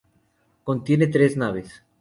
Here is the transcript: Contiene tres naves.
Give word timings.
Contiene 0.63 1.05
tres 1.11 1.37
naves. 1.37 1.83